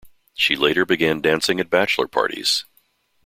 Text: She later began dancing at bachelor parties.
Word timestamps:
She 0.33 0.55
later 0.55 0.83
began 0.83 1.21
dancing 1.21 1.59
at 1.59 1.69
bachelor 1.69 2.07
parties. 2.07 2.65